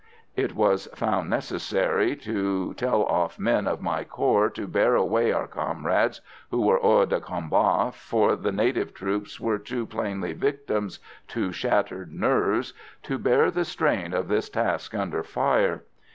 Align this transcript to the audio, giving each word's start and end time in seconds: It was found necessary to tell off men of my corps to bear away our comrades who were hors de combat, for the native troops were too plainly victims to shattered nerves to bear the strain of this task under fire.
It 0.35 0.55
was 0.55 0.87
found 0.95 1.29
necessary 1.29 2.15
to 2.15 2.73
tell 2.73 3.03
off 3.03 3.37
men 3.37 3.67
of 3.67 3.83
my 3.83 4.03
corps 4.03 4.49
to 4.49 4.65
bear 4.67 4.95
away 4.95 5.31
our 5.31 5.45
comrades 5.45 6.21
who 6.49 6.59
were 6.65 6.79
hors 6.81 7.05
de 7.09 7.19
combat, 7.21 7.93
for 7.93 8.35
the 8.35 8.51
native 8.51 8.95
troops 8.95 9.39
were 9.39 9.59
too 9.59 9.85
plainly 9.85 10.33
victims 10.33 10.97
to 11.27 11.51
shattered 11.51 12.11
nerves 12.11 12.73
to 13.03 13.19
bear 13.19 13.51
the 13.51 13.63
strain 13.63 14.11
of 14.11 14.27
this 14.27 14.49
task 14.49 14.95
under 14.95 15.21
fire. 15.21 15.83